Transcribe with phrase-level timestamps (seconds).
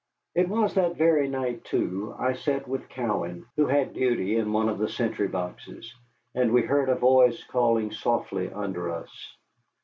[0.33, 4.67] It was that very night, too, I sat with Cowan, who had duty in one
[4.67, 5.93] of the sentry boxes,
[6.33, 9.37] and we heard a voice calling softly under us.